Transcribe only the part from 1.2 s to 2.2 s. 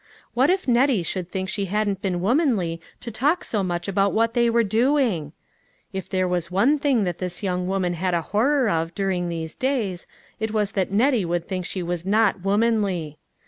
think she hadn't